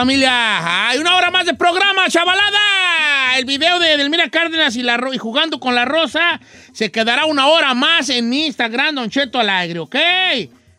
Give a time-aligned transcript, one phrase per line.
[0.00, 0.88] Familia.
[0.88, 3.38] Hay una hora más de programa, chavalada.
[3.38, 6.38] El video de Delmira Cárdenas y, la, y jugando con la rosa
[6.74, 9.96] se quedará una hora más en mi Instagram, Don Cheto Alegre, ¿ok?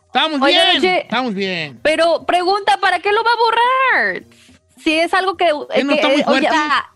[0.06, 0.80] Estamos Oye, bien.
[0.80, 1.80] Che- Estamos bien.
[1.82, 4.22] Pero pregunta, ¿para qué lo va a borrar?
[4.76, 5.46] Si es algo que...
[5.74, 6.88] ¿Qué, no está muy eh, ah,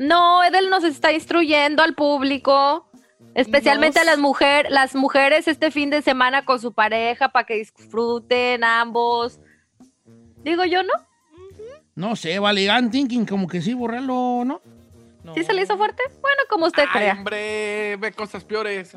[0.00, 2.90] no, Edel nos está instruyendo al público,
[3.36, 7.54] especialmente a las, mujer, las mujeres este fin de semana con su pareja para que
[7.54, 9.38] disfruten ambos.
[10.42, 11.11] Digo yo, ¿no?
[11.94, 14.60] No sé, vale, I'm thinking como que sí, borrarlo, ¿no?
[15.24, 15.34] No.
[15.34, 16.02] ¿Sí se le hizo fuerte?
[16.20, 17.12] Bueno, como usted Ay, crea.
[17.14, 18.96] hombre, ve cosas peores.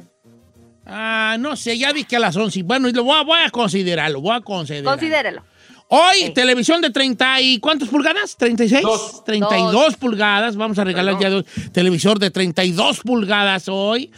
[0.86, 2.64] Ah, no sé, ya vi que a las 11.
[2.64, 4.92] Bueno, lo voy a, voy a considerarlo, voy a considerarlo.
[4.92, 5.44] Considérelo.
[5.88, 6.30] Hoy, Sí.
[6.32, 8.36] televisión de 30 y ¿cuántas pulgadas?
[8.40, 8.82] ¿36?
[8.82, 9.24] Dos.
[9.24, 10.56] 32 pulgadas.
[10.56, 14.12] Vamos a regalar ya dos televisor de 32 pulgadas hoy.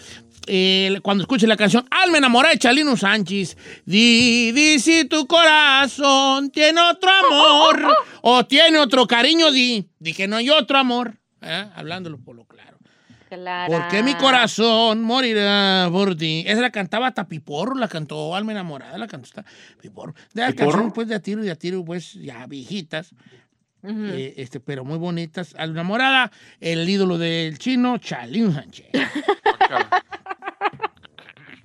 [0.48, 3.58] Eh, cuando escuche la canción Alma enamorada de Chalino Sánchez.
[3.86, 9.88] Di, di si tu corazón tiene otro amor o tiene otro cariño, di.
[10.00, 11.18] Di que no hay otro amor.
[11.42, 11.66] ¿Eh?
[11.76, 12.78] Hablándolo por lo claro.
[13.30, 13.74] Claro.
[13.74, 16.46] Porque mi corazón morirá por ti.
[16.48, 19.46] Esa la cantaba hasta Piporro, la cantó Alma Enamorada, la cantó hasta
[19.82, 20.14] Piporro.
[20.34, 20.72] De las ¿Piporro?
[20.72, 23.14] canciones, pues, de a tiro y de a tiro, pues, ya viejitas,
[23.84, 25.56] eh, este, pero muy bonitas.
[25.58, 28.88] Alma Enamorada, el ídolo del chino, Chalín Sánchez.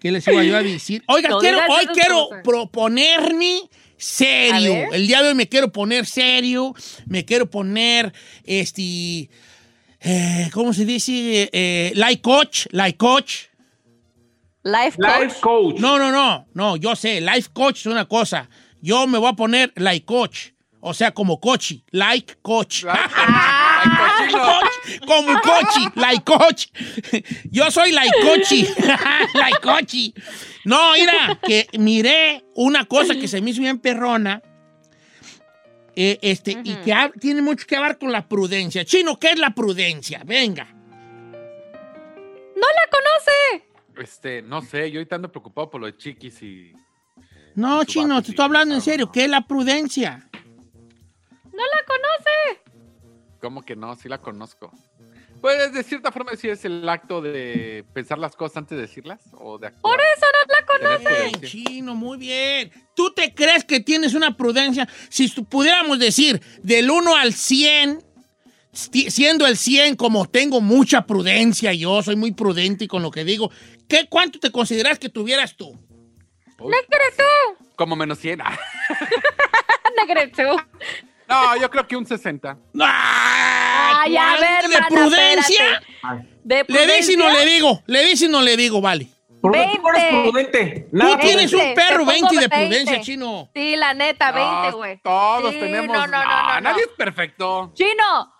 [0.02, 1.02] ¿Qué les iba yo a decir?
[1.06, 2.42] Oiga, No quiero, digas hoy quiero cosas.
[2.42, 3.60] proponerme
[3.96, 4.74] serio.
[4.92, 4.96] A.
[4.96, 6.74] El día de hoy me quiero poner serio,
[7.06, 8.12] me quiero poner,
[8.44, 9.30] este,
[10.00, 11.48] eh, ¿cómo se dice?
[11.52, 13.44] Eh, like coach, like coach.
[14.64, 15.20] Life coach.
[15.22, 15.78] Life coach.
[15.78, 18.48] No, no, no, no, yo sé, life coach es una cosa.
[18.80, 20.48] Yo me voy a poner like coach,
[20.80, 22.82] o sea, como cochi, like coach.
[22.84, 22.94] Coach,
[25.06, 26.66] como cochi, like coach.
[27.50, 28.66] Yo soy like cochi,
[29.34, 30.14] like cochi.
[30.64, 34.42] No, mira, que miré una cosa que se me hizo bien perrona.
[35.94, 38.84] eh, este, y que tiene mucho que ver con la prudencia.
[38.84, 40.22] Chino, ¿qué es la prudencia?
[40.24, 40.66] Venga.
[42.62, 43.64] ¡No la conoce!
[43.98, 46.72] Este, no sé, yo ahorita ando preocupado por lo de chiquis y.
[47.54, 49.06] No, Su Chino, te estoy hablando en serio.
[49.06, 49.12] no.
[49.12, 50.28] ¿Qué es la prudencia?
[50.32, 52.62] ¡No la conoce!
[53.42, 53.94] ¿Cómo que no?
[53.96, 54.72] Sí la conozco.
[55.40, 59.20] Pues de cierta forma sí es el acto de pensar las cosas antes de decirlas
[59.32, 59.82] o de actuar.
[59.82, 61.08] Por eso no la Tener conoce.
[61.22, 61.48] Bien, prudencia.
[61.48, 62.72] chino, muy bien.
[62.94, 64.88] ¿Tú te crees que tienes una prudencia?
[65.08, 68.00] Si pudiéramos decir del 1 al 100,
[68.72, 73.10] sti- siendo el 100 como tengo mucha prudencia, yo soy muy prudente y con lo
[73.10, 73.50] que digo,
[73.88, 75.70] ¿qué, ¿cuánto te consideras que tuvieras tú?
[76.60, 77.66] Uy, ¡Negretu!
[77.74, 78.38] como menos 100.
[79.96, 80.42] ¡Negretu!
[81.32, 82.56] No, yo creo que un 60.
[82.80, 85.82] Ay, a ver, ¿De mana, prudencia?
[86.44, 87.44] ¿De Le di si no prudencia?
[87.44, 89.08] le digo, le di si no le digo, vale.
[89.40, 89.82] Por tú eres
[90.12, 90.22] 20.
[90.22, 90.86] prudente.
[90.90, 91.70] Tú Nada tienes prudente.
[91.70, 92.56] un perro te pongo 20 de 20.
[92.56, 93.50] prudencia, chino.
[93.54, 95.00] Sí, la neta, 20, No, güey.
[95.02, 95.96] Todos Sí, tenemos.
[95.96, 96.60] No, no, no, no, no.
[96.60, 97.72] Nadie es perfecto.
[97.74, 98.32] Chino,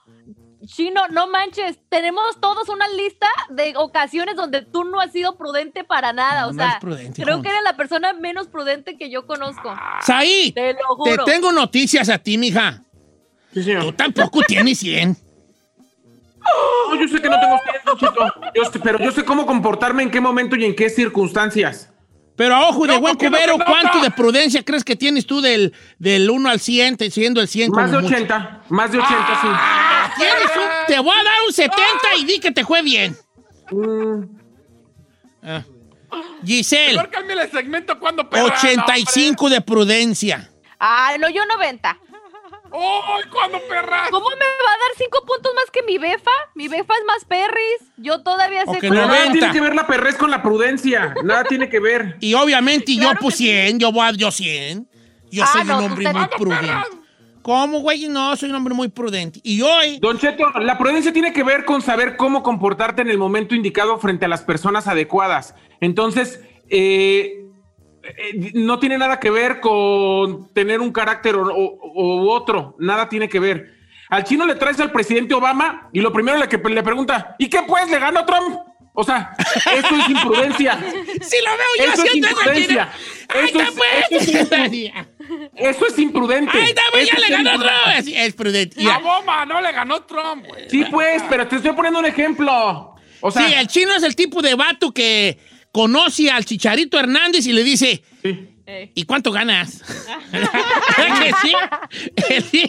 [0.67, 1.79] Chino, no manches.
[1.89, 6.43] Tenemos todos una lista de ocasiones donde tú no has sido prudente para nada.
[6.43, 9.75] No, o no sea, prudente, creo que eres la persona menos prudente que yo conozco.
[10.03, 11.25] Saí, Te lo te juro.
[11.25, 12.83] tengo noticias a ti, mija.
[13.53, 13.93] Sí, Tú señor.
[13.97, 15.17] tampoco tienes 100.
[16.91, 18.35] No, yo sé que no tengo tiempo, Chito.
[18.55, 21.89] Yo sé- pero yo sé cómo comportarme en qué momento y en qué circunstancias.
[22.35, 23.57] Pero a ojo de No, buen no cubero.
[23.65, 27.49] ¿cuánto de prudencia crees que tienes tú del, del 1 al 100, te- siendo el
[27.49, 28.15] 100 Más de como mucho?
[28.17, 28.63] 80.
[28.71, 29.49] Más de 80, sí.
[30.13, 33.17] Ah, tienes un- te voy a dar un 70 y di que te fue bien.
[35.43, 35.63] Ah.
[36.45, 40.51] Giselle, Mejor cambia el segmento cuando perra, 85 de prudencia.
[40.79, 41.99] Ay, no, yo 90.
[42.71, 43.15] no, hombre.
[43.17, 44.05] ¡Ay, cuando perra!
[44.11, 47.93] ¿Cómo me va a dar 5 puntos mi befa, mi befa es más perris.
[47.97, 49.33] Yo todavía sé cómo- Pero nada 90.
[49.39, 51.15] tiene que ver la perrez con la prudencia.
[51.25, 52.17] Nada tiene que ver.
[52.21, 53.45] Y obviamente Claro yo pues que sí.
[53.45, 54.89] 100, yo voy a yo 100.
[55.31, 57.02] Yo Ah, soy no, un hombre muy prudente.
[57.43, 58.09] ¿Cómo, güey?
[58.09, 59.41] No, soy un hombre muy prudente.
[59.43, 63.19] Y hoy, Don Cheto, la prudencia tiene que ver con saber cómo comportarte en el
[63.19, 65.55] momento indicado frente a las personas adecuadas.
[65.81, 66.41] Entonces,
[66.71, 67.43] eh,
[68.03, 72.77] eh, no tiene nada que ver con tener un carácter o, otro.
[72.79, 73.75] Nada tiene que ver.
[74.09, 77.49] Al chino le traes al presidente Obama y lo primero le, que le pregunta, ¿y
[77.49, 77.91] qué pues?
[77.91, 78.59] ¿Le ganó Trump?
[78.95, 79.35] O sea,
[79.75, 80.79] eso es imprudencia.
[81.23, 82.93] si lo veo yo Eso es imprudencia.
[83.35, 84.71] Eso es- eso es
[85.57, 86.57] Eso es imprudente.
[86.57, 87.71] Ahí está, pues, ya le ganó otro.
[87.99, 88.81] Es, es prudente.
[88.81, 88.99] A Ya.
[88.99, 90.69] bomba, no le ganó Trump, güey.
[90.71, 92.95] Sí, pues, pero te estoy poniendo un ejemplo.
[93.21, 95.39] O sea, sí, el chino es el tipo de vato que
[95.71, 98.49] conoce al Chicharito Hernández y le dice, sí.
[98.95, 99.83] ¿y cuánto ganas?
[100.97, 102.69] ¿Que sí?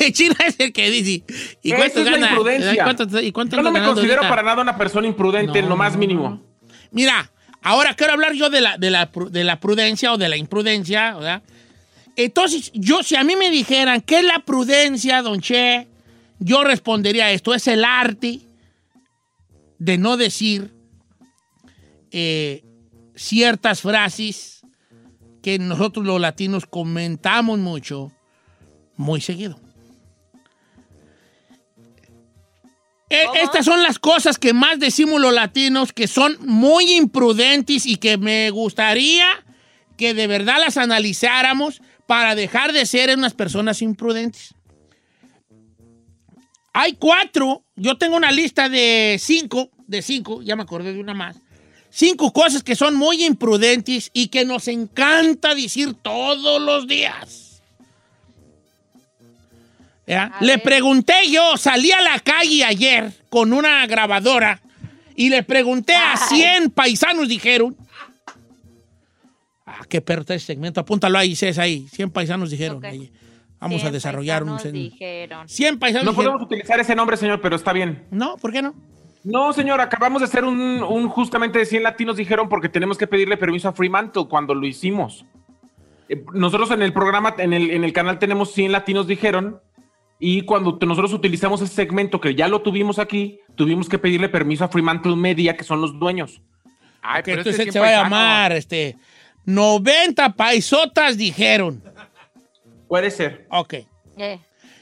[0.00, 1.24] El, chino es el que dice,
[1.62, 2.30] ¿y cuánto Esa es la ganas?
[2.30, 2.72] imprudencia.
[2.72, 4.28] ¿Y cuánto, y cuánto Yo no me considero ahorita?
[4.28, 6.42] para nada una persona imprudente en lo más mínimo.
[6.90, 7.30] Mira,
[7.62, 11.14] ahora quiero hablar yo de la, de la, de la prudencia o de la imprudencia,
[11.14, 11.42] ¿verdad?
[12.16, 15.88] Entonces, yo, si a mí me dijeran, ¿qué es la prudencia, don Che?
[16.38, 18.40] Yo respondería esto, es el arte
[19.78, 20.72] de no decir
[22.10, 22.64] eh,
[23.14, 24.60] ciertas frases
[25.42, 28.12] que nosotros los latinos comentamos mucho,
[28.96, 29.58] muy seguido.
[33.08, 37.96] E- Estas son las cosas que más decimos los latinos que son muy imprudentes y
[37.96, 39.26] que me gustaría
[39.96, 41.82] que de verdad las analizáramos
[42.12, 44.54] para dejar de ser unas personas imprudentes.
[46.74, 51.14] Hay cuatro, yo tengo una lista de cinco, de cinco, ya me acordé de una
[51.14, 51.36] más.
[51.88, 57.62] Cinco cosas que son muy imprudentes y que nos encanta decir todos los días.
[60.06, 60.36] ¿Ya?
[60.42, 64.60] Le pregunté yo, salí a la calle ayer con una grabadora
[65.16, 66.18] y le pregunté a Ay.
[66.28, 67.74] 100 paisanos, dijeron.
[69.82, 71.86] Ah, qué perro está ese segmento, apúntalo ahí, César, ahí.
[71.88, 72.84] 100 paisanos dijeron.
[72.84, 73.12] Ahí.
[73.58, 74.56] Vamos a desarrollar un...
[74.72, 75.48] dijeron.
[75.48, 76.32] 100 paisanos No dijeron.
[76.32, 78.04] podemos utilizar ese nombre, señor, pero está bien.
[78.10, 78.74] No, ¿por qué no?
[79.24, 83.06] No, señor, acabamos de hacer un, un justamente de 100 latinos dijeron porque tenemos que
[83.06, 85.24] pedirle permiso a Fremantle cuando lo hicimos.
[86.08, 89.60] Eh, Nosotros en el programa, en el, en el canal tenemos 100 latinos dijeron
[90.18, 94.64] y cuando nosotros utilizamos ese segmento que ya lo tuvimos aquí, tuvimos que pedirle permiso
[94.64, 96.42] a Fremantle Media, que son los dueños.
[97.00, 98.96] Ay, pero entonces este se va a llamar, este...
[99.44, 101.82] 90 paisotas dijeron.
[102.88, 103.46] Puede ser.
[103.50, 103.74] Ok.
[104.18, 104.38] Eh,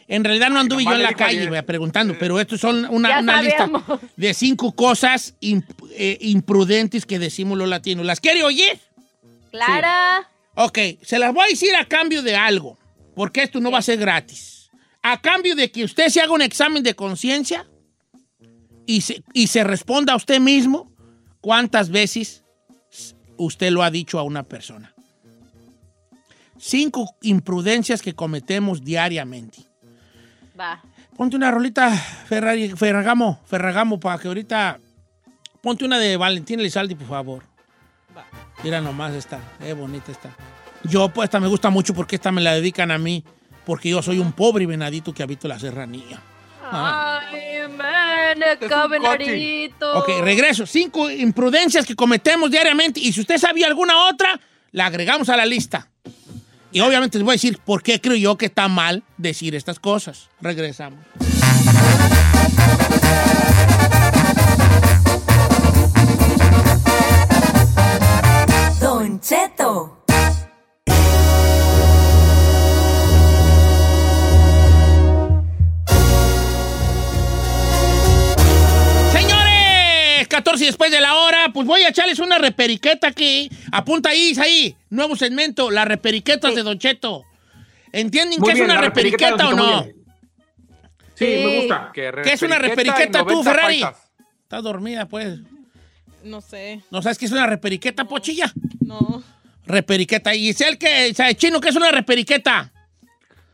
[0.09, 1.65] En realidad no anduve yo en la calle ayer.
[1.65, 3.71] preguntando, pero estos son una, lista
[4.17, 8.05] de cinco cosas imp- eh, imprudentes que decimos los latinos.
[8.05, 8.79] ¿Las quiere oír?
[9.53, 10.29] Clara.
[10.57, 12.77] Ok, se las voy a decir a cambio de algo,
[13.15, 14.69] porque esto no va a ser gratis.
[15.03, 17.67] A cambio de que usted se haga un examen de conciencia
[18.87, 20.93] y se, y se responda a usted mismo
[21.41, 22.40] cuántas veces
[23.45, 24.95] usted lo ha dicho a una persona.
[26.59, 29.65] Cinco imprudencias que cometemos diariamente.
[30.59, 30.83] Va.
[31.17, 34.79] Ponte una rolita Ferrari, Ferragamo, Ferragamo, para que ahorita...
[35.63, 37.43] Ponte una de Valentín Elizalde, por favor.
[38.63, 40.35] Mira nomás esta, qué bonita está.
[40.85, 43.25] Yo, pues, esta me gusta mucho porque esta me la dedican a mí,
[43.67, 46.23] porque yo soy un pobre venadito que habito la serranía.
[46.71, 47.51] Ay.
[49.95, 50.67] Ok, regreso.
[50.67, 54.41] Cinco imprudencias que cometemos diariamente y si usted sabía alguna otra,
[54.73, 55.89] la agregamos a la lista.
[56.73, 59.81] Y obviamente les voy a decir por qué creo yo que está mal decir estas
[59.81, 60.29] cosas.
[60.41, 61.01] Regresamos.
[68.81, 70.00] Don Cheto.
[80.31, 83.51] 14 después de la hora, pues voy a echarles una reperiqueta aquí.
[83.71, 87.25] Apunta ahí, ahí, nuevo segmento, las reperiquetas de Don Cheto.
[87.93, 89.83] ¿Entienden Muy qué es una reperiqueta, reperiqueta o no?
[89.85, 91.45] Sí, Sí.
[91.45, 91.91] me gusta.
[91.93, 93.81] ¿Qué es una reperiqueta tú, 90 Ferrari?
[93.83, 94.11] paisas.
[94.43, 95.39] Estás dormida, pues.
[96.25, 98.53] No sé, ¿No sabes qué es una reperiqueta, pochilla?
[98.81, 99.23] no.
[99.67, 100.35] Reperiqueta.
[100.35, 102.73] ¿Y es el que, sabe chino, qué es una reperiqueta?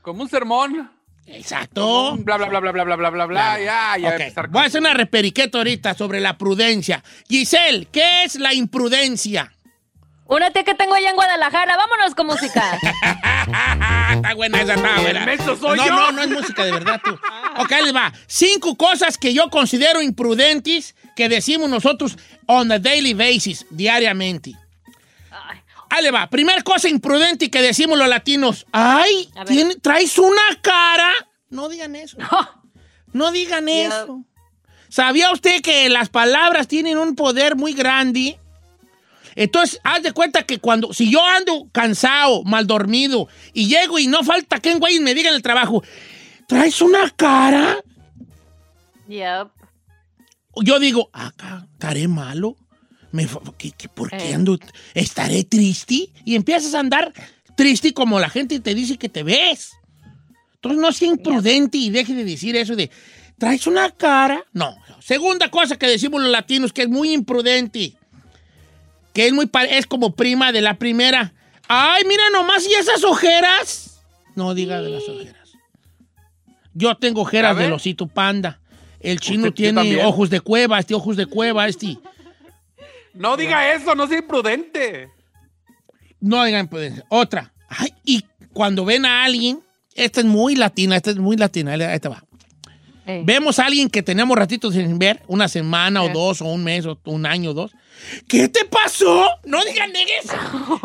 [0.01, 0.91] Como un sermón.
[1.27, 2.17] Exacto.
[2.19, 3.59] Bla, bla, bla, bla, bla, bla, bla, bla, bla.
[3.59, 4.09] Ya, ya.
[4.09, 7.03] Ok, empezar Voy a hacer una reperiqueta ahorita sobre la prudencia.
[7.29, 9.53] Giselle, ¿qué es la imprudencia?
[10.29, 11.77] Una tía que tengo allá en Guadalajara.
[11.77, 12.79] Vámonos con música.
[14.13, 15.37] está buena esa, está buena.
[15.57, 15.93] Soy no, yo.
[15.93, 17.13] no, no es música de verdad tú.
[17.59, 18.13] Ok, ahí les va.
[18.27, 24.55] Cinco cosas que yo considero imprudentes que decimos nosotros on a daily basis, diariamente.
[25.97, 26.29] Ahí le va.
[26.29, 28.67] Primer cosa imprudente que decimos los latinos.
[28.73, 31.11] Ay, tiene- traes una cara.
[31.49, 32.19] No digan eso.
[33.13, 34.25] No digan eso.
[34.91, 38.39] ¿Sabía usted que las palabras tienen un poder muy grande?
[39.35, 44.07] Entonces, haz de cuenta que cuando, si yo ando cansado, mal dormido, y llego y
[44.07, 45.83] no falta que un güey me diga en el trabajo,
[46.47, 47.79] ¿traes una cara?
[49.09, 49.49] Yep.
[50.63, 52.57] Yo digo, acá, estaré malo.
[53.17, 54.35] Me, fa- ¿qué- qué- ¿Por qué Eh.
[54.35, 54.59] ando?
[54.95, 56.11] ¿Estaré triste?
[56.25, 57.13] Y empiezas a andar
[57.57, 59.73] triste como la gente te dice que te ves.
[60.57, 62.91] Entonces no sea imprudente y deje de decir eso de,
[63.39, 64.45] ¿traes una cara?
[64.53, 64.77] No.
[65.01, 67.95] Segunda cosa que decimos los latinos que es muy imprudente,
[69.15, 71.33] que es, muy, es como prima de la primera.
[71.69, 74.01] Ay, mira nomás, ¿y esas ojeras?
[74.35, 75.49] No diga de las ojeras.
[76.75, 78.61] Yo tengo ojeras del osito panda.
[79.01, 81.97] El chino tiene ojos de cueva, este ojos de cueva, este.
[83.17, 85.11] No diga eso, no sea imprudente.
[86.21, 87.53] No digan pues, Otra.
[87.69, 89.61] Ay, y cuando ven a alguien,
[89.95, 92.26] esta es muy latina, esta es muy latina, ahí esta va.
[93.25, 96.85] Vemos a alguien que tenemos ratitos sin ver, una semana o dos, o un mes,
[96.87, 97.71] o un año o dos.
[98.29, 99.27] ¿Qué te pasó?
[99.45, 100.27] No digan negues.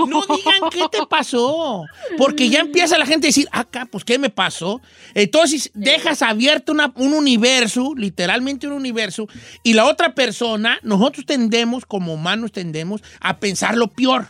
[0.07, 1.83] No digan qué te pasó.
[2.17, 4.81] Porque ya empieza la gente a decir, acá, pues, ¿qué me pasó?
[5.15, 9.27] Entonces, dejas abierto una- un universo, literalmente un universo,
[9.63, 14.27] y la otra persona, nosotros tendemos, como humanos tendemos, a pensar lo peor.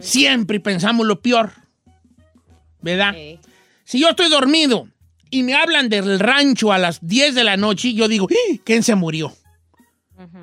[0.00, 1.52] Siempre pensamos lo peor.
[2.80, 3.14] ¿Verdad?
[3.16, 3.38] Eh.
[3.84, 4.88] Si yo estoy dormido
[5.32, 8.58] y me hablan del rancho a las 10 de la noche, yo digo, "¡Ah!
[8.64, 9.34] ¿quién se murió?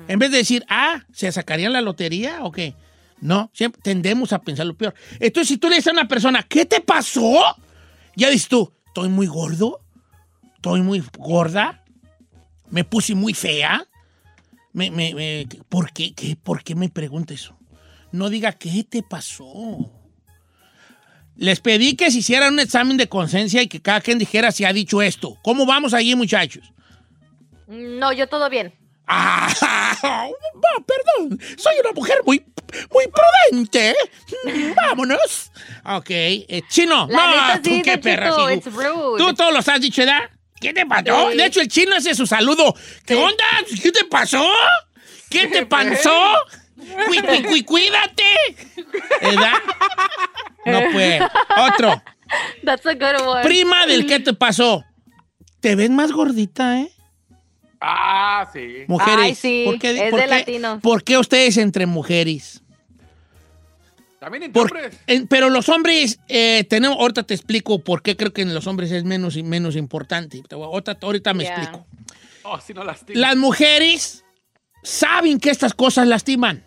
[0.08, 2.74] En vez de decir, ah, ¿se sacarían la lotería o qué?
[3.22, 4.94] No, siempre tendemos a pensar lo peor.
[5.20, 7.40] Entonces, si tú le dices a una persona, ¿qué te pasó?
[8.16, 9.80] Ya dices tú, estoy muy gordo,
[10.56, 11.82] estoy muy gorda,
[12.68, 13.86] me puse muy fea.
[14.72, 17.56] Me, me- me- ¿por, qué, qué- ¿Por qué me pregunta eso?
[18.12, 19.90] No diga, ¿qué te pasó?
[21.40, 24.66] Les pedí que se hicieran un examen de conciencia y que cada quien dijera si
[24.66, 25.38] ha dicho esto.
[25.42, 26.70] ¿Cómo vamos allí, muchachos?
[27.66, 28.74] No, yo todo bien.
[29.06, 29.48] Ah,
[30.86, 31.40] perdón.
[31.56, 32.44] Soy una mujer muy,
[32.92, 33.04] muy
[33.48, 33.94] prudente.
[34.44, 35.50] Mm, Vámonos.
[35.84, 36.10] Ok.
[36.10, 37.06] eh, chino.
[37.10, 38.30] La no, tú sí, qué perra.
[38.52, 40.28] It's tú- todos los has dicho, ¿verdad?
[40.60, 41.30] ¿Qué te pasó?
[41.30, 41.36] Sí.
[41.38, 42.74] De hecho, el chino hace su saludo.
[43.06, 43.20] ¿Qué Sí.
[43.20, 43.44] onda?
[43.82, 44.46] ¿Qué te pasó?
[45.30, 46.12] ¿Qué te pasó?
[46.76, 48.24] Cui- cui- cuídate.
[49.22, 49.54] ¿Verdad?
[50.66, 51.22] No, pues.
[51.72, 52.02] Otro.
[52.64, 53.42] That's a good one.
[53.42, 54.84] Prima del ¿qué te pasó?
[55.60, 56.90] Te ves más gordita, ¿eh?
[57.80, 58.84] Ah, sí.
[58.88, 59.18] Mujeres.
[59.24, 60.80] Ay, sí, ¿por qué, es por de qué- latinos.
[60.82, 62.62] ¿Por qué ustedes entre mujeres?
[64.18, 64.98] También en Por- hombres.
[65.06, 68.66] en- pero los hombres, eh, tenemos, ahorita te explico por qué creo que en los
[68.66, 70.42] hombres es menos y menos importante.
[70.50, 71.54] Ahorita, ahorita me Yeah.
[71.56, 71.86] explico.
[72.42, 73.18] Oh, si no lastima.
[73.18, 74.24] Las mujeres
[74.82, 76.64] saben que estas cosas lastiman.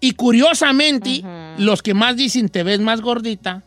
[0.00, 1.22] Y curiosamente,
[1.58, 3.64] los que más dicen te ves más gordita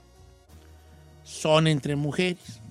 [1.23, 2.61] son entre mujeres.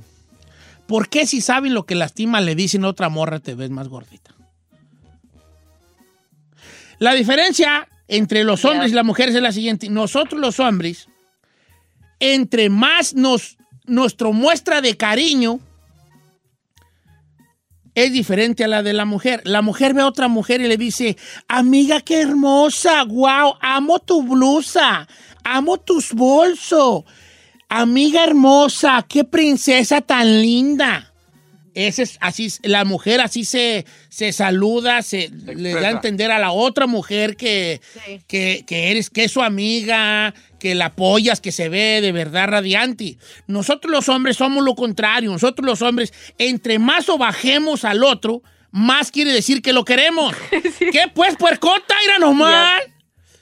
[0.86, 3.88] ¿Por qué si saben lo que lastima le dicen a otra morra te ves más
[3.88, 4.34] gordita?
[6.98, 8.92] La diferencia entre los hombres Yeah.
[8.92, 9.88] y las mujeres es la siguiente.
[9.88, 11.08] Nosotros los hombres,
[12.18, 15.60] entre más nos, nuestro muestra de cariño
[17.94, 19.42] es diferente a la de la mujer.
[19.44, 21.16] La mujer ve a otra mujer y le dice,
[21.48, 25.08] amiga, qué hermosa, wow, amo tu blusa,
[25.44, 27.04] amo tus bolsos,
[27.68, 31.06] amiga hermosa, qué princesa tan linda.
[31.72, 36.40] Ese es así, la mujer así se, se saluda, se, le da a entender a
[36.40, 38.20] la otra mujer que, Sí.
[38.26, 42.46] que, que eres, que es su amiga, que la apoyas, que se ve de verdad
[42.48, 43.18] radiante.
[43.48, 45.32] Nosotros los hombres somos lo contrario.
[45.32, 50.36] Nosotros los hombres, entre más o bajemos al otro, más quiere decir que lo queremos.
[50.78, 51.96] ¿Qué pues, puercota?
[52.02, 52.82] Mira nomás.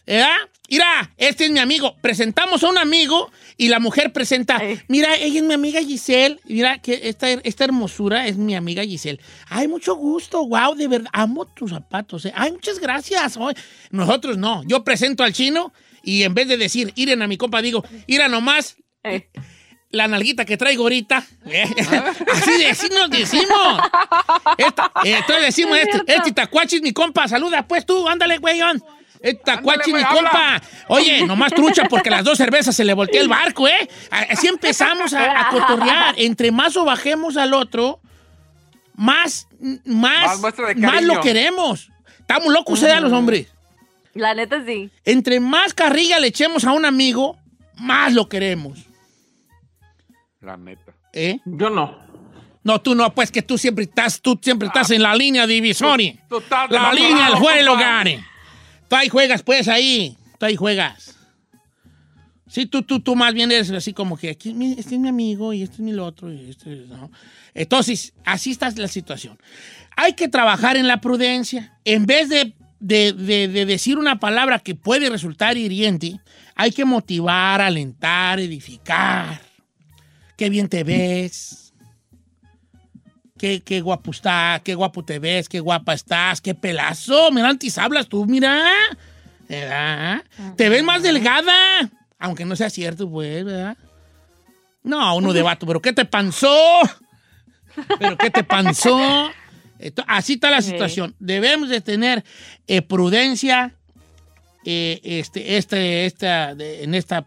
[0.07, 0.37] ¿Verdad?
[0.71, 1.97] Mira, este es mi amigo.
[2.01, 4.79] Presentamos a un amigo y la mujer presenta, Ay.
[4.87, 6.39] mira, ella es mi amiga Giselle.
[6.47, 9.19] Mira, que esta, esta hermosura es mi amiga Giselle.
[9.49, 11.11] Ay, mucho gusto, wow, de verdad.
[11.13, 12.27] Amo tus zapatos.
[12.27, 12.33] eh.
[12.37, 13.39] Ay, muchas gracias.
[13.39, 13.55] Ay,
[13.91, 14.63] Nosotros no.
[14.65, 15.73] Yo presento al chino
[16.09, 19.29] y en vez de decir, iren a mi compa, digo, ira nomás Eh.
[19.91, 21.25] la nalguita que traigo ahorita.
[21.47, 21.65] eh,
[22.33, 23.81] así, de- así nos decimos.
[24.57, 27.29] Esta- eh, entonces decimos, Es este, este tacuachi es mi compa.
[27.29, 28.83] Saluda, pues tú, ándale, güeyón.
[29.21, 30.63] Este tacuachi es mi compa.
[30.89, 33.89] Oye, nomás trucha porque las dos cervezas se le voltea el barco, ¿eh?
[34.11, 36.15] Así empezamos a, a cotorrear.
[36.19, 38.01] Entre más o bajemos al otro,
[38.95, 39.47] más,
[39.85, 41.91] más, Más de más lo queremos.
[42.21, 43.49] Estamos locos, ¿eh, los hombres?
[44.19, 44.91] La neta sí.
[45.05, 47.39] Entre más carrilla le echemos a un amigo,
[47.77, 48.81] más lo queremos.
[50.41, 50.93] La neta.
[51.13, 51.39] ¿Eh?
[51.45, 51.99] Yo no.
[52.65, 56.15] No, tú no, pues que tú siempre estás, tú siempre estás en la línea divisoria.
[56.29, 57.35] Tú- tú estás La línea del
[57.67, 57.71] compa.
[57.73, 58.09] hogar.
[58.89, 60.17] Tú ahí juegas, pues, ahí.
[60.39, 61.15] Tú ahí juegas.
[62.47, 65.53] Sí, tú, tú, tú más bien eres así como que aquí este es mi amigo
[65.53, 66.33] y este es mi lo otro.
[66.33, 67.11] Y este, ¿no?
[67.55, 69.39] Entonces, así está la situación.
[69.97, 71.79] Hay que trabajar en la prudencia.
[71.85, 76.21] En vez de, de- de- de decir una palabra que puede resultar hiriente,
[76.55, 79.41] hay que motivar, alentar, edificar.
[80.37, 81.73] Qué bien te ves.
[83.39, 87.31] Qué, qué guapo está, qué guapo te ves, qué guapa estás, qué pelazo.
[87.31, 88.65] Mira, antes hablas tú, mira.
[89.49, 90.25] ¿Verdad?
[90.57, 91.89] Te ves más delgada.
[92.19, 93.77] Aunque no sea cierto, pues, ¿verdad?
[94.83, 96.57] No, uno de vato, pero ¿qué te panzó?
[98.01, 99.31] ¿Pero qué te panzó?
[100.07, 100.71] Así está la Sí.
[100.71, 101.15] situación.
[101.19, 102.25] Debemos de tener
[102.67, 103.75] eh, prudencia
[104.65, 107.27] eh, este, este, esta, de- en esta...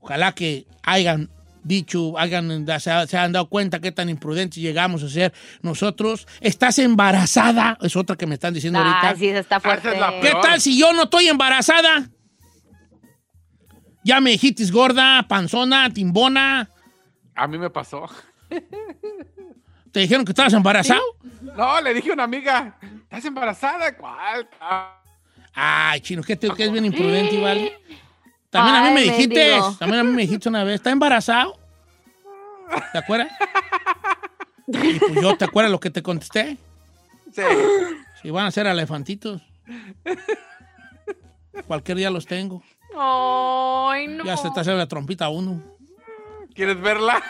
[0.00, 1.30] Ojalá que hayan
[1.62, 6.26] dicho, hayan, se, ha- se han dado cuenta qué tan imprudentes llegamos a ser nosotros.
[6.40, 7.78] ¿Estás embarazada?
[7.80, 9.08] Es otra que me están diciendo ahorita.
[9.08, 9.88] Ay, sí, está Ah, fuerte.
[10.22, 12.08] ¿Qué tal si yo no estoy embarazada?
[14.04, 16.68] Ya me dijiste gorda, panzona, timbona.
[17.34, 18.06] A mí me pasó.
[19.94, 21.00] ¿Te dijeron que estabas embarazado?
[21.56, 23.96] No, le dije a una amiga, ¿estás embarazada?
[23.96, 24.48] ¿Cuál?
[25.54, 27.78] Ay, chino, que, te- que es bien imprudente, ¿vale?
[28.50, 29.76] También a mí me dijiste, mendigo.
[29.78, 31.56] también a mí me dijiste una vez, ¿está embarazado?
[32.90, 33.28] ¿Te acuerdas?
[34.66, 36.56] Y pues yo, ¿te acuerdas lo que te contesté?
[37.32, 37.42] Sí.
[38.20, 39.42] Si van a ser elefantitos.
[41.68, 42.62] Cualquier día los tengo.
[42.96, 44.24] Ay, no.
[44.24, 45.62] Ya se está haciendo la trompita a uno.
[46.52, 47.22] ¿Quieres verla?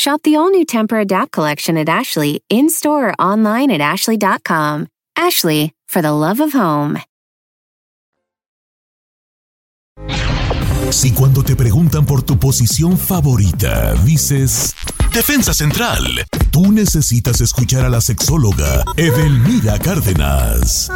[0.00, 4.88] Shop the all new Temper Adapt collection at Ashley in store or online at ashley.com.
[5.14, 6.98] Ashley, for the love of home.
[10.90, 14.74] Si cuando te preguntan por tu posición favorita dices
[15.12, 16.02] Defensa Central,
[16.50, 20.90] tú necesitas escuchar a la sexóloga Edelmira Cárdenas.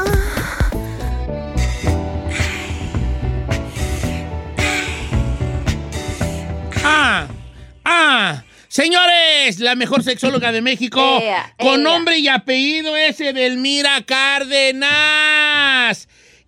[8.75, 11.85] Señores, la mejor sexóloga de México, Ella, con ella.
[11.85, 14.89] nombre y apellido ese Edelmira Cárdenas.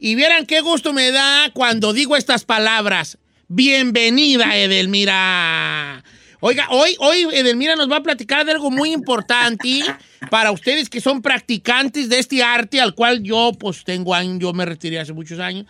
[0.01, 3.19] Y vieran qué gusto me da cuando digo estas palabras.
[3.47, 6.03] Bienvenida, Edelmira.
[6.41, 9.85] Oiga, hoy, hoy Edelmira nos va a platicar de algo muy importante
[10.29, 14.53] para ustedes que son practicantes de este arte al cual yo, pues, tengo años, yo
[14.53, 15.67] me retiré hace muchos años,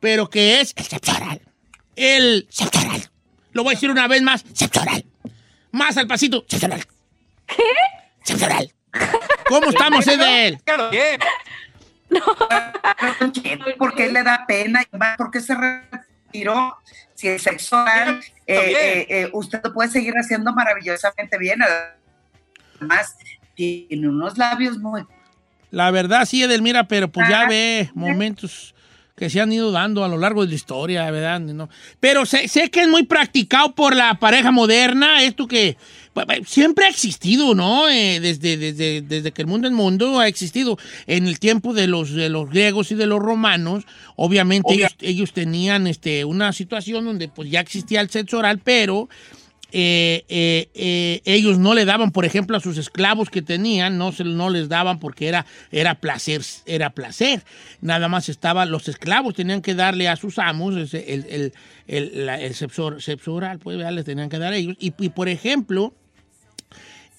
[0.00, 1.40] pero que es el sexo oral.
[1.94, 3.08] El sexo oral.
[3.52, 5.04] Lo voy a decir una vez más, sexo oral.
[5.72, 6.84] Más al pasito, sexo oral.
[7.46, 7.62] ¿Qué?
[8.24, 8.72] Sexo oral.
[9.48, 10.60] ¿Cómo estamos, Edel?
[10.64, 11.20] Claro, bien.
[13.78, 14.84] ¿Por qué le da pena?
[15.16, 16.76] ¿Por qué se retiró?
[17.14, 21.60] Si es sexual, eh, eh, eh, usted lo puede seguir haciendo maravillosamente bien.
[22.76, 23.16] Además,
[23.54, 25.04] tiene unos labios muy...
[25.70, 28.74] La verdad, sí, Edelmira, pero pues ya ve momentos
[29.20, 31.40] que se han ido dando a lo largo de la historia, ¿verdad?
[31.40, 31.68] No.
[32.00, 35.76] Pero sé, sé que es muy practicado por la pareja moderna, esto que
[36.46, 37.86] siempre ha existido, ¿no?
[37.90, 40.78] Eh, desde, desde, desde que el mundo es mundo ha existido.
[41.06, 43.84] En el tiempo de los, de los griegos y de los romanos,
[44.16, 49.10] obviamente ellos, ellos tenían este, una situación donde pues ya existía el sexo oral, pero
[49.72, 54.12] eh, eh, eh, ellos no le daban, por ejemplo, a sus esclavos que tenían, no,
[54.12, 57.44] se, no les daban porque era, era placer, era placer.
[57.80, 61.52] Nada más estaban, los esclavos tenían que darle a sus amos el, el,
[61.86, 62.96] el, el sexo,
[63.32, 64.76] oral, pues, les tenían que dar a ellos.
[64.78, 65.92] Y, y, por ejemplo,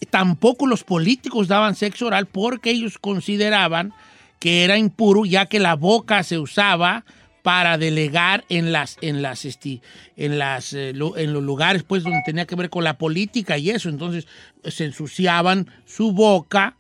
[0.10, 3.94] tampoco los políticos daban sexo oral porque ellos consideraban
[4.40, 7.06] que era impuro, ya que la boca se usaba
[7.42, 12.46] para delegar en las en las en las eh, en los lugares pues donde tenía
[12.46, 13.90] que ver con la política y eso.
[13.90, 14.28] Entonces
[14.64, 16.78] se ensuciaban su boca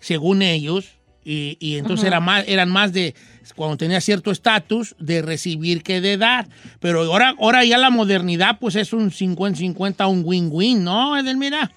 [0.00, 3.14] según ellos y, entonces era más, eran más de
[3.54, 6.48] cuando tenía cierto estatus de recibir que de dar.
[6.80, 11.70] Pero ahora ahora ya la modernidad pues es un 50-50 un win-win ¿no Edelmira?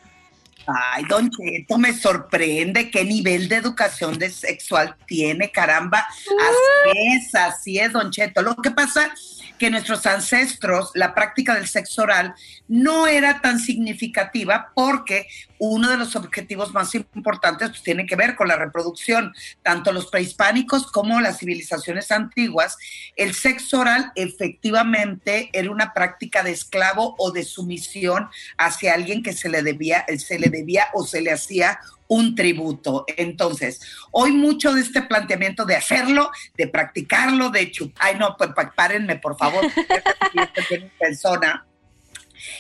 [0.68, 6.00] Ay, don Cheto, me sorprende qué nivel de educación de sexual tiene, caramba.
[6.00, 8.42] Así es, así es, don Cheto.
[8.42, 9.14] Lo que pasa
[9.58, 12.34] que nuestros ancestros, la práctica del sexo oral
[12.68, 15.28] no era tan significativa porque
[15.60, 19.34] uno de los objetivos más importantes pues, tiene que ver con la reproducción.
[19.64, 22.78] Tanto los prehispánicos como las civilizaciones antiguas,
[23.16, 29.34] el sexo oral efectivamente era una práctica de esclavo o de sumisión hacia alguien que
[29.34, 33.06] se le debía, se le debía o se le hacía un tributo.
[33.18, 38.52] Entonces, hoy mucho de este planteamiento de hacerlo, de practicarlo, de chupar, ay no, pues
[38.76, 39.66] párenme por favor,
[41.00, 41.66] persona.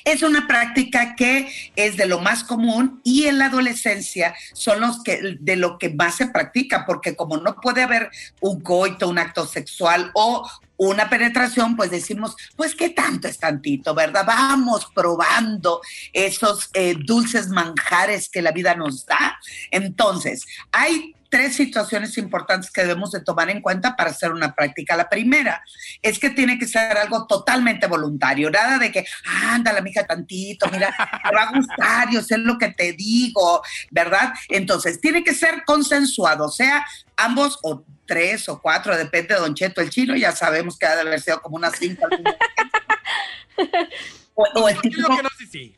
[0.05, 5.01] Es una práctica que es de lo más común y en la adolescencia son los
[5.03, 9.17] que de lo que más se practica, porque como no puede haber un coito, un
[9.17, 14.25] acto sexual o una penetración, pues decimos, pues qué tanto es tantito, ¿verdad?
[14.25, 15.81] Vamos probando
[16.13, 19.39] esos eh, dulces manjares que la vida nos da.
[19.71, 24.95] Entonces, hay tres situaciones importantes que debemos de tomar en cuenta para hacer una práctica.
[24.95, 25.61] La primera
[26.01, 29.05] es que tiene que ser algo totalmente voluntario, nada de que,
[29.43, 33.61] ándale, mija, tantito, mira, te va a gustar, yo sé lo que te digo,
[33.91, 34.33] ¿verdad?
[34.49, 36.85] Entonces, tiene que ser consensuado, sea,
[37.17, 39.81] ambos o tres o cuatro, depende de Don Cheto.
[39.81, 42.07] El chino ya sabemos que ha de haber sido como una cinta.
[44.35, 45.75] o, el típico, no, sí.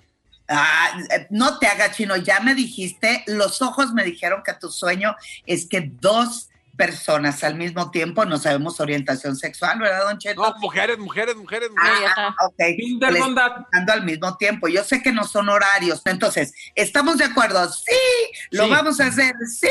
[0.50, 0.98] Ah,
[1.30, 5.14] no te haga chino, ya me dijiste, los ojos me dijeron que tu sueño
[5.46, 10.42] es que dos personas al mismo tiempo, no sabemos orientación sexual, ¿verdad, Don Cheto?
[10.42, 12.12] No, mujeres, mujeres, mujeres, mujeres.
[12.16, 12.62] Ah, ok.
[13.92, 14.68] al mismo tiempo.
[14.68, 16.02] Yo sé que no son horarios.
[16.06, 17.68] Entonces, ¿estamos de acuerdo?
[17.72, 17.92] Sí,
[18.52, 19.34] lo vamos a hacer.
[19.50, 19.68] Sí.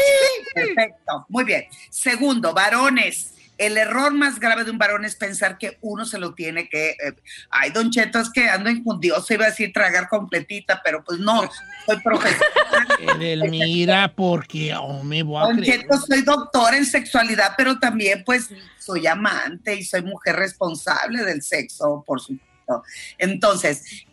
[0.55, 1.25] Perfecto.
[1.29, 1.67] Muy bien.
[1.91, 6.35] Segundo, varones el error más grave de un varón es pensar que uno se lo
[6.35, 6.91] tiene que.
[6.91, 7.15] Eh,
[7.51, 8.71] ay, Don Cheto, es que ando
[9.23, 11.49] se iba a decir tragar completita, pero pues no,
[11.87, 13.51] soy profesional.
[13.51, 18.51] mira, porque oh, me voy a Don Cheto, soy doctora en sexualidad, pero también, pues,
[18.79, 22.83] soy amante y soy mujer responsable del sexo, por supuesto.
[23.19, 24.05] Entonces,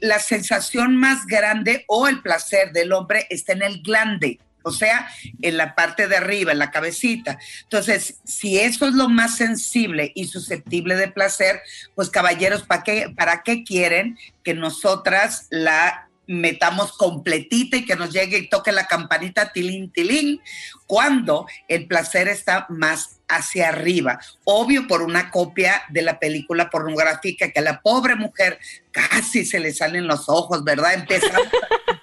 [0.00, 5.08] la sensación más grande o el placer del hombre está en el glande o sea,
[5.42, 7.38] en la parte de arriba, en la cabecita.
[7.62, 11.60] Entonces, si eso es lo más sensible y susceptible de placer,
[11.94, 18.48] pues caballeros, ¿para qué, quieren que nosotras la metamos completita y que nos llegue y
[18.48, 20.40] toque la campanita tilín, tilín,
[20.86, 24.18] cuando el placer está más hacia arriba.
[24.44, 28.58] Obvio por una copia de la película pornográfica que a la pobre mujer
[28.90, 30.94] casi se le salen los ojos, ¿verdad?
[30.94, 31.26] Empieza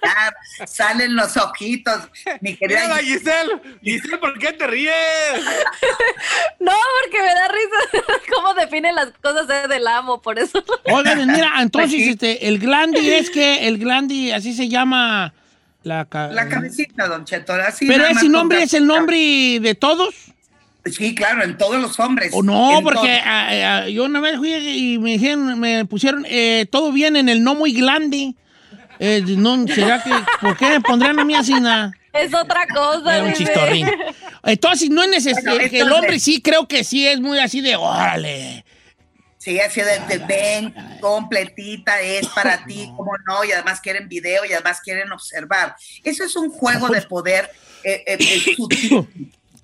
[0.02, 2.08] a salen los ojitos.
[2.40, 4.92] Mi querida Giselle, Giselle, ¿por qué te ríes?
[6.60, 10.62] no, porque me da risa cómo define las cosas del amo, por eso.
[10.84, 15.34] Oigan, mira, entonces este, el glandi es que el glandi así se llama
[15.82, 17.54] la, la cabecita, don Cheto.
[17.80, 20.32] Pero ese nombre es el nombre de todos.
[20.84, 22.32] Sí, claro, en todos los hombres.
[22.34, 26.66] O no, porque ah, ah, yo una vez fui y me dijeron, me pusieron eh,
[26.70, 28.36] todo bien en el no muy glandi.
[29.04, 31.92] Eh, no, ¿será que, ¿Por qué me pondrían a mí así nada?
[32.12, 33.16] Es otra cosa.
[33.16, 33.90] Es un chistorrín.
[34.44, 35.60] Entonces, no es necesario.
[35.60, 38.64] el hombre sí creo que sí es muy así de órale.
[39.38, 44.52] Sí, así de, ven, completita, es para ti, como no, y además quieren video y
[44.52, 45.74] además quieren observar.
[46.04, 47.50] Eso es un juego de poder
[47.82, 49.06] eh, eh,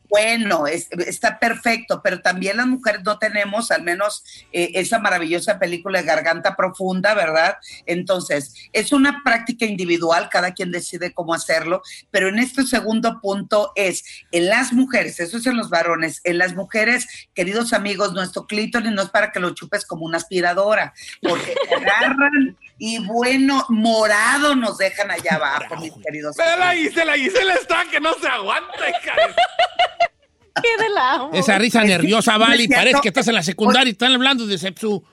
[0.09, 5.59] bueno, es- está perfecto, pero también las mujeres no tenemos, al menos eh, esa maravillosa
[5.59, 7.57] película de Garganta Profunda, ¿verdad?
[7.87, 13.73] Entonces, es una práctica individual, cada quien decide cómo hacerlo, pero en este segundo punto
[13.75, 18.47] es, en las mujeres, eso es en los varones, en las mujeres, queridos amigos, nuestro
[18.47, 23.65] clítoris no es para que lo chupes como una aspiradora, porque te agarran y bueno,
[23.69, 26.37] morado nos dejan allá abajo, mis queridos.
[26.37, 29.15] Ve la Gisela, Gisela está que no se aguanta, hija.
[30.63, 31.29] ¿Qué de la?
[31.33, 35.05] Esa risa nerviosa, Vali, parece que estás en la secundaria y están hablando de Sepsu.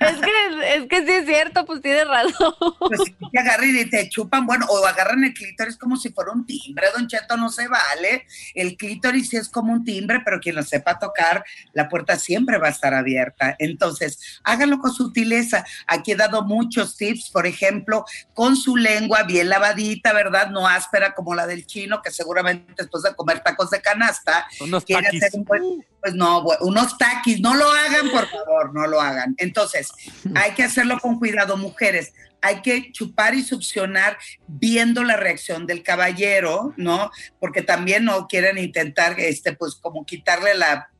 [0.00, 2.54] Es que, es que sí es cierto, pues tiene razón.
[2.78, 6.32] Pues si te agarran y te chupan, bueno, o agarran el clítoris como si fuera
[6.32, 8.26] un timbre, Don Cheto, no se vale.
[8.54, 12.58] El clítoris sí es como un timbre, pero quien lo sepa tocar, la puerta siempre
[12.58, 13.56] va a estar abierta.
[13.58, 15.64] Entonces, háganlo con sutileza.
[15.86, 20.50] Aquí he dado muchos tips, por ejemplo, con su lengua bien lavadita, ¿verdad?
[20.50, 24.84] No áspera como la del chino, que seguramente después de comer tacos de canasta, Unos
[24.84, 25.22] quiere taquis.
[25.24, 29.34] hacer un buen- pues no, unos taquis, no lo hagan, por favor, no lo hagan.
[29.38, 29.88] Entonces,
[30.34, 32.12] hay que hacerlo con cuidado, mujeres.
[32.42, 37.10] Hay que chupar y succionar viendo la reacción del caballero, ¿no?
[37.40, 40.90] Porque también no quieren intentar, este, pues, como quitarle la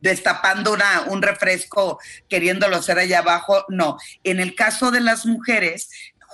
[0.00, 3.64] destapando una, un refresco queriéndolo hacer allá abajo.
[3.68, 5.88] No, en el caso de las mujeres,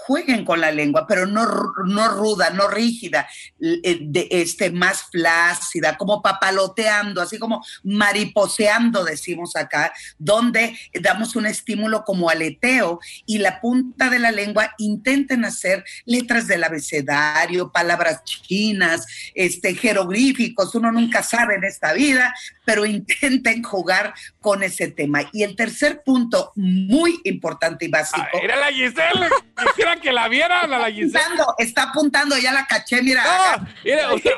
[0.07, 1.47] jueguen con la lengua, pero no,
[1.87, 3.27] no ruda, no rígida,
[3.61, 11.47] eh, de, este, más flácida, como papaloteando, así como mariposeando, decimos acá, donde damos un
[11.47, 18.25] estímulo como aleteo y la punta de la lengua intenten hacer letras del abecedario, palabras
[18.25, 22.35] chinas, este, jeroglíficos, uno nunca sabe en esta vida,
[22.65, 25.21] pero intenten jugar con ese tema.
[25.33, 29.29] Y el tercer punto, muy importante y básico, Ah, Era la Gisela.
[29.67, 31.21] Quisiera que la vieran a la Gisela.
[31.25, 33.23] apuntando, está apuntando, ya la caché, mira.
[33.25, 34.31] No, mira, usted,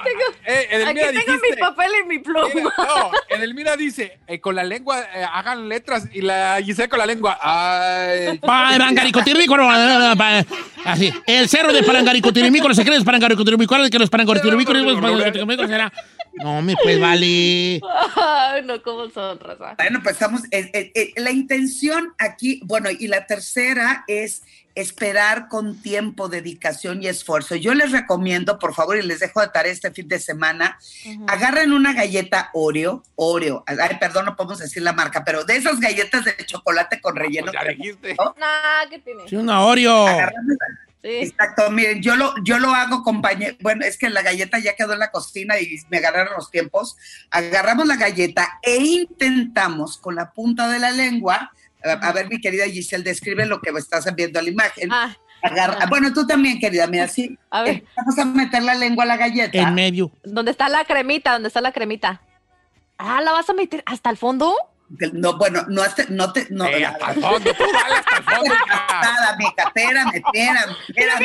[0.47, 2.49] eh, Aquí Edelmira tengo mi papel y mi pluma.
[2.55, 6.99] Mira, no, Edelmira dice, eh, con la lengua eh, hagan letras y la Gisela con
[6.99, 7.39] la lengua.
[7.41, 8.39] Ay.
[10.85, 11.13] Así.
[11.27, 15.93] El cerro de Parangaricotirimícolo, se cree es Parangaricotirimícolo, que los Parangaricotirimícolos será.
[16.37, 17.81] No, me pues vale.
[18.17, 19.75] Ay, no, ¿cómo son, raza?
[19.79, 24.43] Bueno, pues estamos, eh, eh, eh, la intención aquí, bueno, y la tercera es
[24.75, 27.57] esperar con tiempo, dedicación y esfuerzo.
[27.57, 30.79] Yo les recomiendo, por favor, y les dejo de tarea este fin de semana,
[31.27, 35.81] agarren una galleta Oreo, Oreo, ay, perdón, no podemos decir la marca, pero de esas
[35.81, 37.51] galletas de chocolate con relleno.
[37.53, 38.15] ya dijiste.
[38.19, 39.27] Nah, ¿qué tiene?
[39.27, 40.07] Sí, una Oreo.
[40.07, 40.59] Agarramos-.
[41.07, 43.57] Exacto, miren, yo lo, yo lo hago, compañero.
[43.61, 46.97] Bueno, es que la galleta ya quedó en la cocina y me agarraron los tiempos.
[47.31, 51.53] Agarramos la galleta e intentamos con la punta de la lengua.
[51.85, 54.93] A, a ver, mi querida Giselle, describe lo que estás viendo en la imagen.
[54.93, 55.87] Ah, Agarra- ah.
[55.89, 57.39] bueno, tú también, querida, mira, sí.
[57.51, 57.85] A ver.
[57.97, 59.59] Vamos a meter la lengua a la galleta.
[59.59, 60.11] En medio.
[60.25, 61.33] ¿dónde está la cremita?
[61.33, 62.21] ¿Dónde está la cremita?
[62.99, 64.55] Ah, ¿la vas a meter hasta el fondo?
[65.13, 66.47] No, bueno, no, hasta- no te.
[66.51, 68.55] No, Eh, hasta el fondo, tú dale hasta el fondo.
[68.55, 68.87] hija.
[69.03, 71.25] Nada, mica, espérame, espérame, espérame.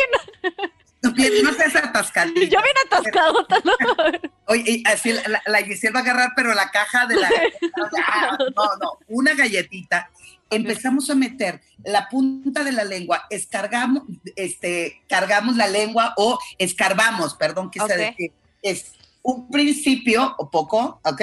[1.04, 1.10] No,
[1.44, 2.40] no seas atascadita.
[2.42, 3.48] Yo bien atascado.
[4.48, 7.30] Oye, y así la, la- Giselle va a agarrar, pero la caja de la.
[8.08, 10.10] Ah, no, no, una galletita.
[10.50, 14.04] Empezamos a meter la punta de la lengua, escargamos,
[14.36, 17.92] este, cargamos la lengua o escarbamos, perdón, quise Ok.
[17.92, 18.32] decir.
[18.62, 18.94] Es
[19.24, 21.22] un principio o poco, ¿ok?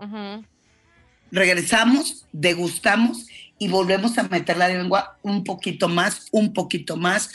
[0.00, 0.44] Ujú.
[1.32, 3.26] Regresamos, degustamos
[3.58, 7.30] y volvemos a meter la lengua un poquito más, un poquito más,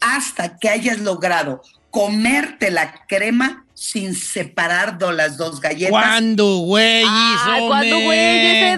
[0.00, 5.90] hasta que hayas logrado comerte la crema sin separar las dos galletas.
[5.90, 7.04] ¿Cuándo, güey?
[7.68, 8.76] ¿cuándo, güey?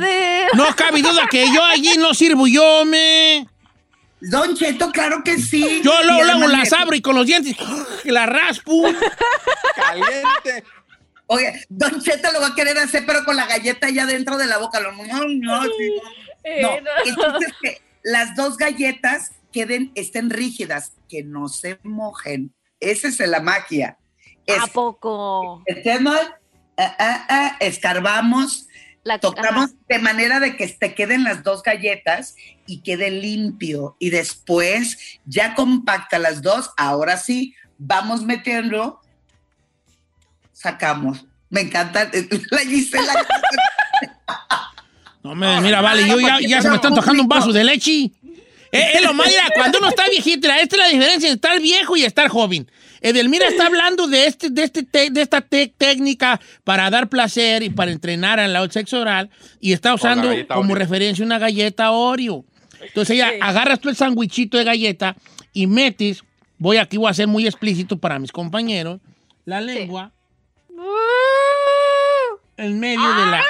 [0.55, 3.47] No cabe duda que yo allí no sirvo yo, me.
[4.21, 5.81] Don Cheto, claro que sí.
[5.85, 7.57] Yo luego, luego las abro y con los dientes
[8.05, 8.83] la raspo.
[9.77, 10.65] Caliente.
[11.29, 14.47] Oye, Don Cheto lo va a querer hacer, pero con la galleta ya dentro de
[14.47, 14.81] la boca.
[14.81, 15.63] Lo- No, no, sí, no.
[16.45, 16.91] Eh, No, no.
[17.05, 22.55] el chiste es que las dos galletas queden, estén rígidas, que no se mojen.
[22.79, 23.99] Esa es la magia.
[24.47, 25.63] Es, ¿A poco?
[25.67, 26.21] metemos,
[26.77, 28.69] ah, ah, ah, escarbamos,
[29.03, 29.75] La, tocamos ajá.
[29.89, 32.37] de manera de que te queden las dos galletas
[32.67, 33.97] y quede limpio.
[33.99, 36.71] Y después ya compacta las dos.
[36.77, 39.01] Ahora sí, vamos metiendo,
[40.57, 41.25] sacamos.
[41.51, 42.11] Me encanta
[42.51, 43.13] la Gisela.
[45.23, 48.13] No me, mira, vale, yo ya, ya se me está tocando un vaso de leche.
[48.71, 51.61] Eh, Es lo más, mira, cuando uno está viejito, esta es la diferencia de estar
[51.61, 52.71] viejo y estar joven.
[53.01, 57.65] Edelmira está hablando de, este, de, este te- de esta te- técnica para dar placer
[57.65, 59.29] y para entrenar al sexo oral
[59.61, 60.77] y está usando como Oreo.
[60.77, 62.45] referencia una galleta Oreo.
[62.81, 63.39] Entonces ella Sí.
[63.41, 65.17] agarras tú el sandwichito de galleta
[65.53, 66.23] y metes,
[66.59, 69.01] voy aquí, voy a ser muy explícito para mis compañeros,
[69.45, 70.13] la lengua.
[72.57, 73.43] En medio de la...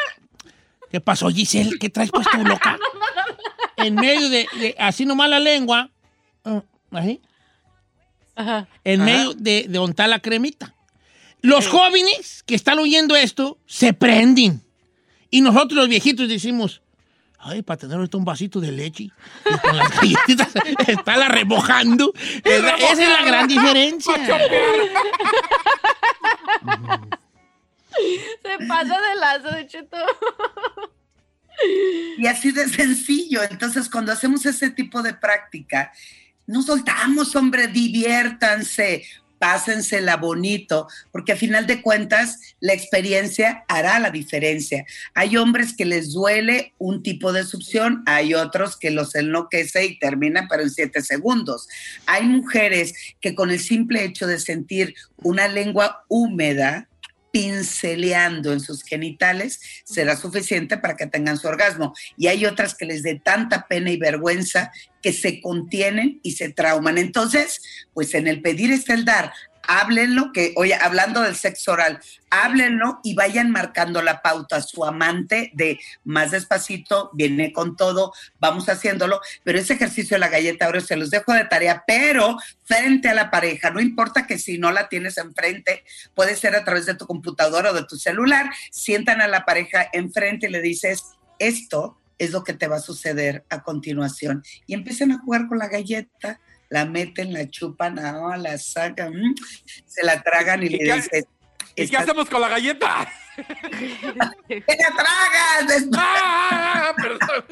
[0.91, 1.79] ¿Qué pasó, Giselle?
[1.79, 2.79] ¿Qué traes puesto, loca?
[3.77, 5.91] En medio de, de- así nomás la lengua,
[6.45, 6.63] ah,
[6.93, 7.21] así,
[8.35, 8.69] Ajá.
[8.85, 10.75] en medio de, de está la cremita.
[11.43, 14.63] Los jóvenes que están oyendo esto se prenden.
[15.31, 16.81] Y nosotros los viejitos decimos,
[17.39, 19.13] ay, para tener ahorita un vasito de leche y
[19.63, 20.49] con las galletitas
[20.89, 22.13] está remojando.
[22.43, 24.15] Esa esa es la gran diferencia.
[28.43, 29.67] Se pasa de lazo, de.
[32.19, 33.43] Y así de sencillo.
[33.43, 35.93] Entonces, cuando hacemos ese tipo de práctica,
[36.47, 39.05] no soltamos, hombre, diviértanse,
[39.39, 44.85] pásensela bonito, porque a final de cuentas la experiencia hará la diferencia.
[45.15, 49.99] Hay hombres que les duele un tipo de succión, hay otros que los enloquece y
[49.99, 51.69] terminan, pero en siete segundos.
[52.07, 56.89] Hay mujeres que con el simple hecho de sentir una lengua húmeda,
[57.31, 61.95] pinceleando en sus genitales será suficiente para que tengan su orgasmo.
[62.17, 66.51] Y hay otras que les dé tanta pena y vergüenza que se contienen y se
[66.51, 66.99] trauman.
[66.99, 67.61] Entonces,
[67.95, 69.33] pues en el pedir está el dar.
[69.69, 72.01] Háblenlo, que, oye, hablando del sexo oral,
[72.31, 78.69] háblenlo y vayan marcando la pauta su amante de más despacito, viene con todo, vamos
[78.69, 83.09] haciéndolo, pero ese ejercicio de la galleta ahora se los dejo de tarea, pero frente
[83.09, 86.87] a la pareja, no importa que si no la tienes enfrente, puede ser a través
[86.87, 91.05] de tu computadora o de tu celular, sientan a la pareja enfrente y le dices,
[91.39, 94.43] esto es lo que te va a suceder a continuación.
[94.67, 99.35] Y empiezan a jugar con la galleta, la meten, la chupan, ah, la sacan, mm,
[99.87, 101.25] se la tragan y, ¿Y le qué- dices,
[101.75, 103.09] ¿Y qué "Estás- hacemos con la galleta?
[104.49, 105.69] ¡Que la tragas!
[105.69, 106.93] Después- ¡Ah!
[106.97, 107.45] Perdón.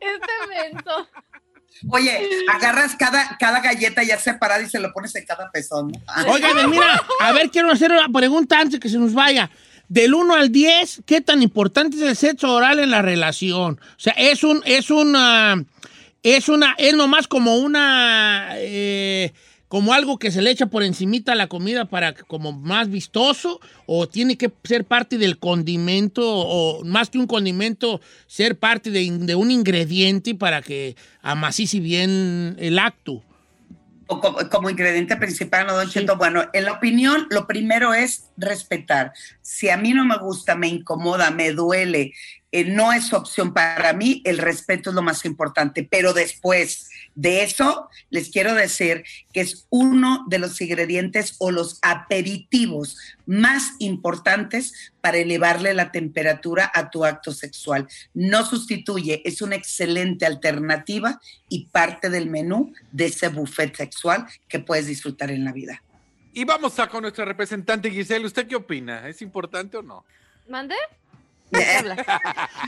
[0.00, 1.08] Este menso.
[1.90, 5.88] Oye, agarras cada, cada galleta ya separada y se lo pones en cada pezón.
[5.88, 6.00] ¿no?
[6.06, 9.50] Ah, Oiga, mira, a ver, quiero hacer una pregunta antes que se nos vaya.
[9.88, 13.78] Del 1 al 10, ¿qué tan importante es el sexo oral en la relación?
[13.82, 15.62] O sea, es un, es una,
[16.24, 19.32] es una, es nomás como una, eh,
[19.68, 22.88] como algo que se le echa por encimita a la comida para que como más
[22.88, 28.90] vistoso, o tiene que ser parte del condimento, o más que un condimento, ser parte
[28.90, 33.22] de, de un ingrediente para que amacice bien el acto.
[34.06, 36.16] Como, como ingrediente principal, ¿no, Don Cheto?
[36.16, 39.12] Bueno, en la opinión, lo primero es respetar.
[39.42, 42.12] Si a mí no me gusta, me incomoda, me duele,
[42.52, 45.86] eh, no es opción para mí, el respeto es lo más importante.
[45.90, 51.78] Pero después de eso, les quiero decir que es uno de los ingredientes o los
[51.82, 57.88] aperitivos más importantes para elevarle la temperatura a tu acto sexual.
[58.14, 64.58] No sustituye, es una excelente alternativa y parte del menú de ese buffet sexual que
[64.58, 65.82] puedes disfrutar en la vida.
[66.32, 68.26] Y vamos a con nuestra representante Giselle.
[68.26, 69.08] ¿Usted qué opina?
[69.08, 70.04] ¿Es importante o no?
[70.48, 70.74] ¿Mande?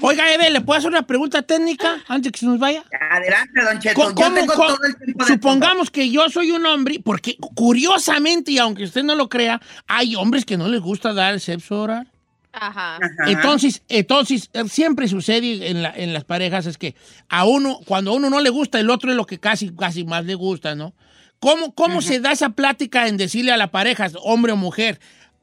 [0.00, 2.84] Oiga, Eve, ¿le puedo hacer una pregunta técnica antes que se nos vaya?
[3.10, 3.94] Adelante, Don Cheto.
[4.00, 7.00] Co- Yo ¿cómo- tengo cómo- todo el tiempo de Supongamos que yo soy un hombre,
[7.02, 11.34] porque curiosamente, y aunque usted no lo crea, hay hombres que no les gusta dar
[11.34, 12.08] el sexo oral.
[12.52, 12.98] Ajá.
[13.26, 16.94] Entonces, entonces eh, siempre sucede en, la- en las parejas es que
[17.28, 20.04] a uno, cuando a uno no le gusta, el otro es lo que casi, casi
[20.04, 20.94] más le gusta, ¿no?
[21.38, 24.98] ¿Cómo, cómo se da esa plática en decirle a la pareja, hombre o mujer,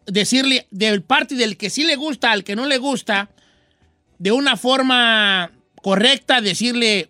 [0.05, 3.29] decirle del parte del que sí le gusta al que no le gusta,
[4.19, 7.09] de una forma correcta, decirle,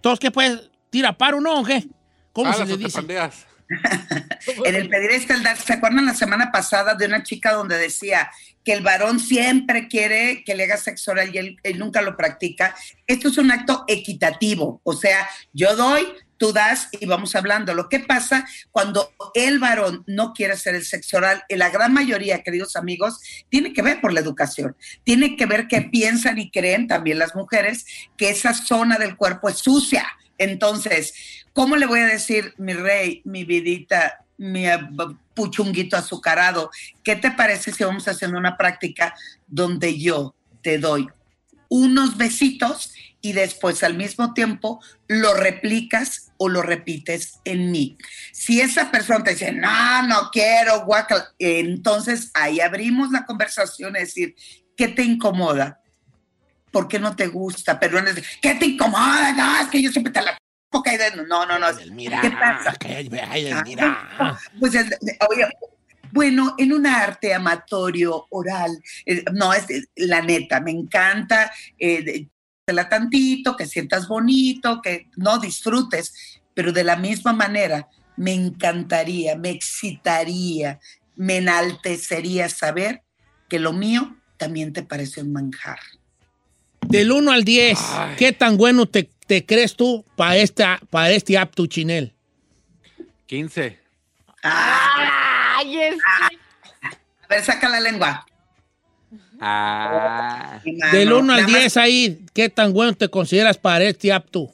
[0.00, 0.70] ¿todos qué puedes?
[0.90, 1.86] ¿Tira paro o no o qué?
[2.32, 3.00] ¿Cómo Ah, se le dice?
[4.64, 7.78] En el pedir este el dar, ¿se acuerdan la semana pasada de una chica donde
[7.78, 8.28] decía
[8.64, 12.16] que el varón siempre quiere que le haga sexo oral y él, él nunca lo
[12.16, 12.74] practica?
[13.06, 16.04] Esto es un acto equitativo, o sea, yo doy,
[16.40, 17.74] tú das y vamos hablando.
[17.74, 22.42] Lo que pasa cuando el varón no quiere hacer el sexo oral, la gran mayoría,
[22.42, 24.74] queridos amigos, tiene que ver por la educación,
[25.04, 27.84] tiene que ver que piensan y creen también las mujeres
[28.16, 30.06] que esa zona del cuerpo es sucia.
[30.38, 31.12] Entonces,
[31.52, 34.78] ¿cómo le voy a decir, mi rey, mi vidita, mi eh,
[35.34, 36.70] puchunguito azucarado?
[37.04, 39.14] ¿Qué te parece si vamos haciendo una práctica
[39.46, 41.06] donde yo te doy
[41.68, 47.96] unos besitos y después al mismo tiempo lo replicas o lo repites en mí?
[48.32, 54.08] Si esa persona te dice, no, no quiero, guacal, entonces ahí abrimos la conversación, es
[54.08, 54.34] decir,
[54.76, 55.80] ¿qué te incomoda?
[56.70, 57.80] ¿Por qué no te gusta?
[57.80, 59.32] Pero no es ¿qué te incomoda?
[59.32, 60.38] No, es que yo siempre te la
[60.86, 61.10] idea.
[61.26, 61.66] No, no, no.
[61.92, 62.76] Mira, ¿Qué pasa?
[63.28, 64.38] ay, Ah, mira.
[64.58, 64.74] Pues,
[65.28, 65.46] oye,
[66.12, 69.66] bueno, en un arte amatorio, oral, eh, no, es
[69.96, 72.26] la neta, me encanta, eh,
[72.70, 78.32] de- la tantito, que sientas bonito, que no disfrutes, pero de la misma manera me
[78.32, 80.78] encantaría, me excitaría,
[81.16, 83.02] me enaltecería saber
[83.48, 85.78] que lo mío también te parece un manjar.
[86.86, 87.78] Del 1 al 10,
[88.16, 92.14] ¿qué tan bueno te, te crees tú para esta, para este app tu chinel?
[93.26, 93.78] 15.
[94.42, 95.96] Ay, es
[96.82, 98.26] A ver, saca la lengua.
[99.40, 100.60] Ah.
[100.92, 104.26] Del 1 al Nada más- 10 ahí, ¿qué tan bueno te consideras para este app
[104.30, 104.52] tú?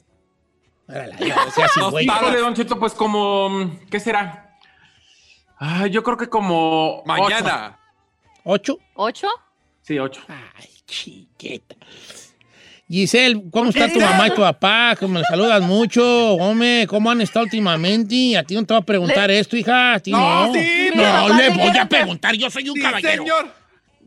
[0.87, 2.05] Órale, ya, o sea, así, güey.
[2.05, 4.55] Híjole, Don Cheto, pues como, ¿qué será?
[5.59, 7.77] Ah, yo creo que como Mañana.
[8.43, 8.77] ¿Ocho?
[8.93, 9.27] ¿Ocho?
[9.81, 10.21] Sí, ocho.
[10.27, 11.75] Ay, chiquita.
[12.89, 14.95] Giselle, ¿cómo está tu mamá y tu papá?
[14.97, 16.35] Que me saludas mucho.
[16.35, 18.37] Hombre, ¿cómo han estado últimamente?
[18.37, 19.95] A ti no te voy a preguntar esto, hija.
[19.95, 20.47] A ti no.
[20.47, 22.35] No, sí, no, no, le voy a preguntar.
[22.35, 23.23] Yo soy un Sí, caballero.
[23.23, 23.53] señor.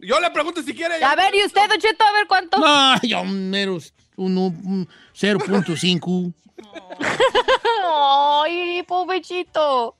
[0.03, 1.03] Yo le pregunto si quiere.
[1.05, 2.05] A ver, ¿y usted, Don Cheto?
[2.05, 2.59] A ver cuánto.
[2.59, 3.78] No, yo mero
[4.16, 4.88] un, un
[5.18, 6.32] 0.5.
[8.44, 9.96] Ay, pobrecito.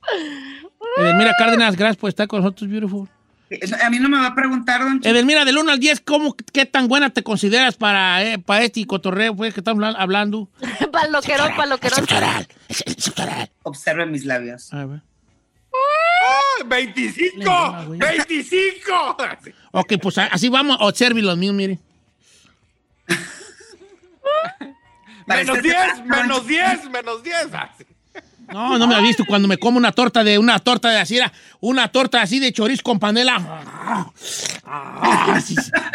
[0.97, 3.07] Edelmira Cárdenas, gracias por estar con nosotros, beautiful.
[3.83, 5.09] A mí no me va a preguntar, don Cheto.
[5.09, 8.85] Edelmira, del 1 al 10, ¿cómo, ¿qué tan buena te consideras para, eh, para este
[8.87, 10.49] cotorreo pues, que estamos habla- hablando?
[10.91, 11.99] Paloquerón, paloquerón.
[12.07, 13.49] Sexual, sexual.
[13.63, 14.71] Observe mis labios.
[14.73, 15.01] A ver.
[16.31, 17.85] ¡Ah, ¡25!
[17.87, 17.99] güey.
[17.99, 19.53] ¡25!
[19.71, 20.77] Ok, pues así vamos.
[20.79, 21.79] Observe los míos, mire.
[25.27, 27.47] Menos que- 10, menos 10, menos 10.
[27.53, 27.85] Ah, sí.
[28.51, 31.17] No, no me ha visto cuando me como una torta de una torta de así,
[31.17, 33.37] era una torta así de chorizo con panela.
[34.65, 35.41] Ah,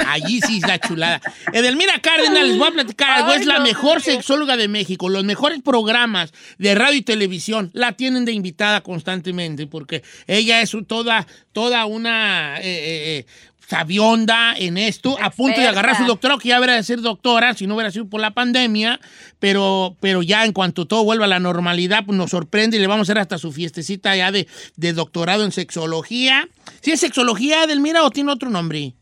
[0.09, 1.21] allí sí es la chulada.
[1.53, 3.33] Edelmira Cárdenas, les voy a platicar algo.
[3.33, 5.09] Es la mejor sexóloga de México.
[5.09, 10.77] Los mejores programas de radio y televisión la tienen de invitada constantemente porque ella es
[10.87, 13.27] toda, toda una eh, eh, eh,
[13.69, 17.55] sabionda en esto, a punto de agarrar su doctorado, que ya hubiera de ser doctora,
[17.55, 19.01] si no hubiera sido por la pandemia,
[19.41, 22.87] pero, pero ya en cuanto todo vuelva a la normalidad, pues nos sorprende y le
[22.87, 24.47] vamos a hacer hasta su fiestecita ya de,
[24.77, 26.49] de doctorado en sexología.
[26.81, 28.95] ¿Sí es sexología, Edelmira, o tiene otro nombre?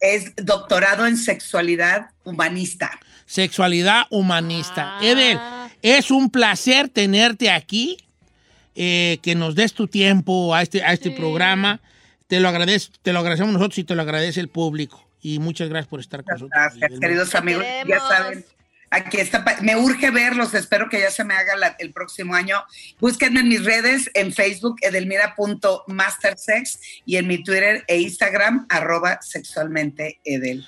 [0.00, 2.90] Es doctorado en sexualidad humanista.
[3.26, 4.98] Sexualidad humanista.
[4.98, 5.04] Ah.
[5.04, 5.38] Edel,
[5.82, 7.96] es un placer tenerte aquí,
[8.74, 11.14] eh, que nos des tu tiempo a este, a este Sí.
[11.14, 11.80] programa.
[12.26, 15.06] Te lo, agradez- te lo agradecemos nosotros y te lo agradece el público.
[15.20, 16.50] Y muchas gracias por estar con nosotros.
[16.78, 17.64] Gracias, queridos amigos.
[17.86, 18.44] Ya saben,
[18.90, 19.44] aquí está.
[19.62, 20.52] Me urge verlos.
[20.54, 22.62] Espero que ya se me haga la- el próximo año.
[23.00, 30.20] Búsquenme en mis redes, en Facebook, edelmira.mastersex y en mi Twitter e Instagram, arroba sexualmente
[30.24, 30.64] edel.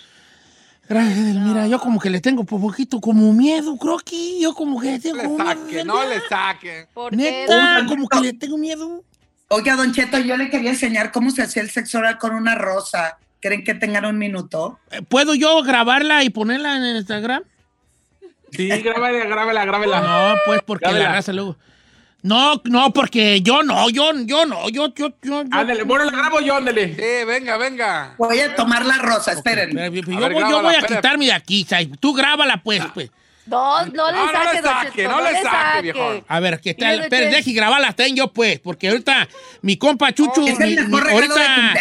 [0.89, 1.67] Gracias, Edelmira.
[1.67, 5.01] Yo como que le tengo por poquito como miedo, creo que yo como que le
[5.01, 5.45] tengo No le miedo.
[5.67, 6.87] saque, no le saque.
[6.95, 7.17] ¿Por qué?
[7.17, 9.03] Neta, como que le tengo miedo.
[9.49, 12.55] Oiga, Don Cheto, yo le quería enseñar cómo se hacía el sexo oral con una
[12.57, 13.19] rosa.
[13.41, 14.79] ¿Creen que tengan un minuto?
[14.91, 17.43] Eh, ¿Puedo yo grabarla y ponerla en Instagram?
[18.51, 20.01] Sí, grábala, grábala, grábala.
[20.01, 21.57] No, pues porque la raza luego.
[22.23, 25.45] No, no, porque yo no, yo, yo no, yo, yo, yo.
[25.45, 26.97] yo- Ándale, bueno, la grabo yo, ándale.
[26.97, 28.15] Sí, venga, venga.
[28.19, 29.71] Voy a tomar la rosa, esperen.
[29.71, 30.97] yo, A ver, voy, yo voy a espera.
[30.97, 31.87] quitarme de aquí, Sai.
[32.01, 33.11] Tú grábala, pues, pues.
[33.47, 36.25] No, no le No, no le saque, Don saque, Cheto, no le saque, viejo.
[36.27, 36.91] A ver, ¿qué tal?
[36.95, 37.37] Mire, Espera, che.
[37.37, 39.29] deje grabarla ten yo, pues, porque ahorita
[39.63, 41.75] mi compa Chuchu, Es el mi- mejor mi- ahorita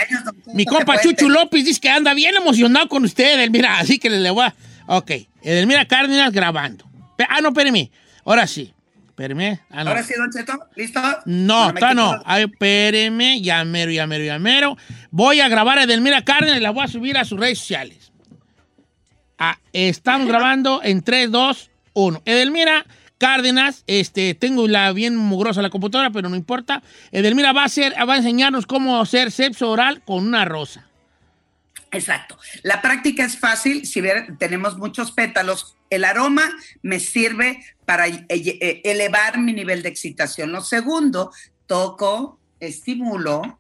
[0.54, 1.32] mi que compa Chuchu tener.
[1.32, 4.54] López dice que anda bien emocionado con usted, Edelmira, así que le, le voy a...
[4.88, 5.12] Ok,
[5.42, 6.86] Edelmira Cárdenas grabando.
[7.18, 7.90] Pe- Ah, no, espérame.
[8.26, 8.72] Ahora sí.
[9.08, 9.60] Espérame.
[9.72, 9.90] Ah, no.
[9.92, 11.00] Ahora sí, Don Cheto, ¿listo?
[11.26, 12.12] No, está no.
[12.14, 14.78] las- Ay, espéreme, ya mero, ya mero, ya mero.
[15.10, 18.05] Voy a grabar a Edelmira Cárdenas y la voy a subir a sus redes sociales.
[19.38, 22.22] Ah, estamos grabando en 3, 2, 1.
[22.26, 22.86] Edelmira
[23.18, 26.84] Cárdenas, este, tengo la bien mugrosa la computadora, pero no importa.
[27.12, 30.88] Edelmira va a, hacer, va a enseñarnos cómo hacer sexo oral con una rosa.
[31.92, 32.38] Exacto.
[32.64, 33.86] La práctica es fácil.
[33.86, 36.44] Si ver, tenemos muchos pétalos, el aroma
[36.82, 40.52] me sirve para eh, eh, elevar mi nivel de excitación.
[40.52, 41.32] Lo segundo,
[41.68, 43.60] toco, estimulo,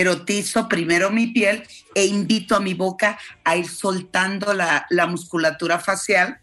[0.00, 1.62] erotizo primero mi piel
[1.94, 6.38] e invito a mi boca a ir soltando la, la musculatura facial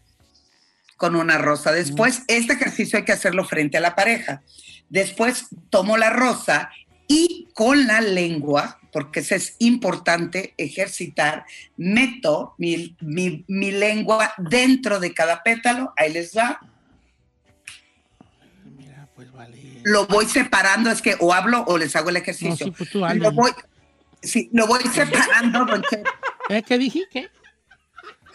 [0.96, 1.72] con una rosa.
[1.72, 4.42] Después, este ejercicio hay que hacerlo frente a la pareja.
[4.88, 6.70] Después tomo la rosa
[7.08, 11.44] y con la lengua, porque eso es importante ejercitar,
[11.76, 16.58] meto mi, mi- mi lengua dentro de cada pétalo, ahí les va,
[18.76, 19.56] Mira, pues vale.
[19.86, 22.66] Lo voy separando, es que o hablo o les hago el ejercicio.
[22.66, 23.52] No, sí, pues tú lo, voy,
[24.22, 26.10] sí, lo voy separando, don Cheto.
[26.48, 27.04] ¿Eh, ¿Qué dije?
[27.10, 27.28] ¿Qué?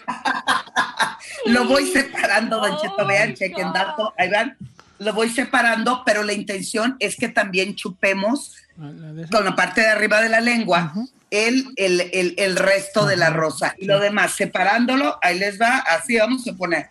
[1.45, 4.58] Lo voy separando, Don Cheto, vean, chequen dato, ahí van.
[4.99, 8.91] Lo voy separando, pero la intención es que también chupemos Ah,
[9.30, 10.93] con la parte de arriba de la lengua
[11.30, 13.76] el, el, el, el resto de la rosa.
[13.78, 13.88] Y sí.
[13.88, 16.88] lo demás, separándolo, ahí les va, así vamos a poner.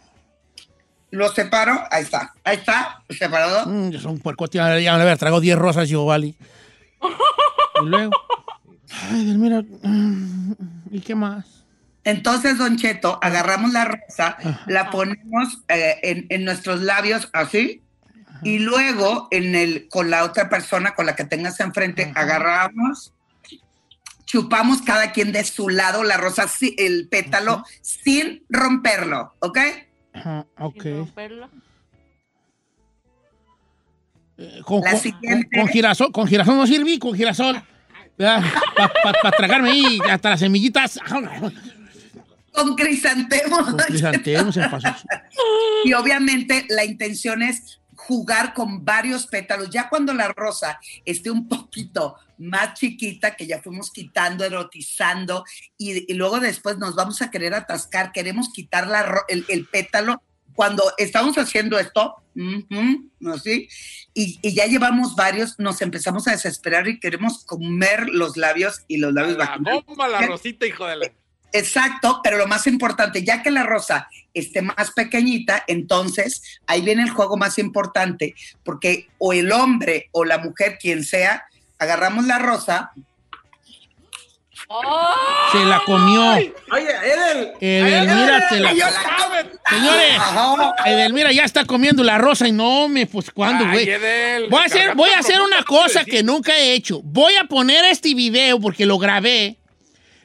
[1.10, 3.66] Lo separo, ahí está, ahí está, separado.
[3.66, 6.34] Mm, yo soy un puercote, ya ya me haber tragado 10 rosas yo, vale.
[7.82, 8.12] Y luego...
[9.10, 9.62] Ay, Edelmira.
[9.62, 10.52] mm,
[10.90, 11.64] ¿Y qué más?
[12.04, 14.36] Entonces, Don Cheto, agarramos la rosa,
[14.66, 17.82] la ponemos eh, en, en nuestros labios así,
[18.42, 23.12] y luego en el, con la otra persona con la que tengas enfrente, agarramos,
[24.24, 26.46] chupamos cada quien de su lado la rosa,
[26.76, 29.58] el pétalo, sin romperlo, ¿ok?
[30.12, 30.82] Ajá, ok.
[30.82, 31.50] Sin romperlo.
[34.38, 35.48] Eh, Con, La con- siguiente.
[35.58, 37.62] con girasol, con girasol no sirve, con girasol.
[38.16, 40.98] Para tragarme ahí hasta las semillitas.
[42.52, 43.60] Con crisantemos.
[43.64, 45.04] Con crisantemos en pasos.
[45.84, 49.70] Y obviamente la intención es jugar con varios pétalos.
[49.70, 55.44] Ya cuando la rosa esté un poquito más chiquita, que ya fuimos quitando, erotizando,
[55.78, 60.22] y, y luego después nos vamos a querer atascar, queremos quitar la el, el pétalo.
[60.54, 63.68] Cuando estamos haciendo esto, ujú, así,
[64.12, 68.98] y, y ya llevamos varios, nos empezamos a desesperar y queremos comer los labios y
[68.98, 71.12] los labios bomba, la rosita, hijo de la.
[71.52, 77.02] Exacto, pero lo más importante, ya que la rosa esté más pequeñita, entonces ahí viene
[77.02, 81.44] el juego más importante, porque o el hombre o la mujer, quien sea,
[81.80, 82.92] agarramos la rosa,
[85.50, 86.22] Se la comió.
[86.30, 86.52] Oye,
[87.02, 87.52] Edel.
[87.60, 90.74] Edelmira, te la Señores, Ajá.
[90.86, 93.88] Edelmira ya está comiendo la rosa y no me, pues, ¿cuándo, güey?
[94.48, 97.00] Voy a hacer, voy a hacer una cosa que nunca he hecho.
[97.02, 99.56] Voy a poner este video porque lo grabé.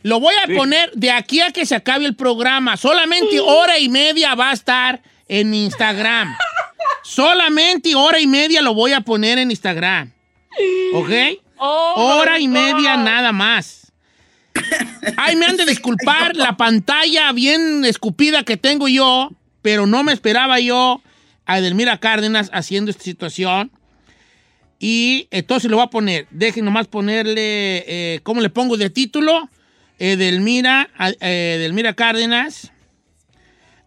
[0.03, 2.77] Lo voy a poner de aquí a que se acabe el programa.
[2.77, 6.35] Solamente hora y media va a estar en Instagram.
[7.03, 10.11] Solamente hora y media lo voy a poner en Instagram.
[10.93, 11.09] ¿Ok?
[11.57, 13.91] Oh, Hora y media nada más.
[15.17, 19.31] Ay, me han de disculpar la pantalla bien escupida que tengo yo,
[19.61, 21.01] pero no me esperaba yo
[21.45, 23.71] a Edelmira Cárdenas haciendo esta situación.
[24.79, 29.49] Y entonces le voy a poner, dejen nomás ponerle, eh, ¿cómo le pongo de título?
[29.99, 30.89] Edelmira,
[31.21, 32.71] eh, Edelmira Cárdenas.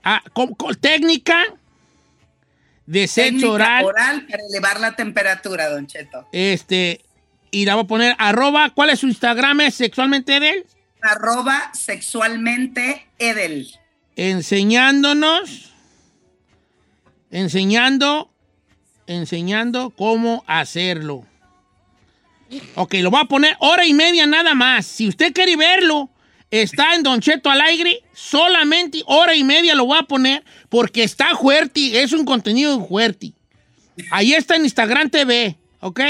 [0.03, 1.43] Ah, con- con- técnica
[2.87, 3.85] de sexo técnica oral.
[3.85, 6.27] oral para elevar la temperatura, Don Cheto.
[6.33, 7.01] Este,
[7.51, 9.61] y la voy a poner arroba, ¿cuál es su Instagram?
[9.63, 10.67] ¿Es sexualmente Edel?
[11.03, 13.69] Arroba sexualmente Edel.
[14.17, 15.73] Enseñándonos,
[17.31, 18.31] enseñando,
[19.07, 21.25] enseñando cómo hacerlo.
[22.75, 24.87] Ok, lo voy a poner hora y media nada más.
[24.87, 26.11] Si usted quiere verlo,
[26.51, 28.03] está en Don Cheto al aire.
[28.13, 32.03] Solamente hora y media lo voy a poner porque está fuerte.
[32.03, 33.33] Es un contenido fuerte.
[34.11, 36.01] Ahí está en Instagram TV, ¿ok?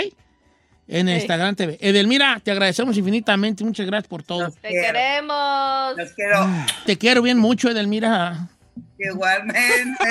[0.88, 1.76] En Instagram TV.
[1.80, 3.62] Edelmira, te agradecemos infinitamente.
[3.62, 4.50] Muchas gracias por todo.
[4.50, 5.96] Te queremos.
[5.96, 6.46] Los quiero
[6.86, 8.48] Te quiero bien mucho, Edelmira.
[8.98, 10.08] igualmente.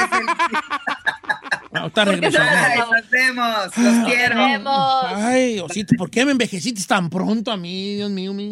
[1.74, 2.50] Ahorita regresamos.
[2.52, 3.78] Ay, nos vemos.
[3.78, 4.36] Los quiero.
[4.36, 5.04] queremos.
[5.16, 8.34] Ay, Osito, ¿por qué me envejeciste tan pronto a mí, Dios mío?
[8.34, 8.52] mío?